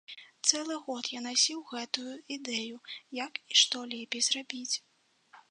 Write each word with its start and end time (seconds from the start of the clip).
Цэлы 0.51 0.77
год 0.85 1.09
я 1.17 1.21
насіў 1.25 1.59
гэтую 1.73 2.15
ідэю, 2.37 2.81
як 3.25 3.33
і 3.53 3.61
што 3.61 3.85
лепей 3.95 4.27
зрабіць. 4.31 4.75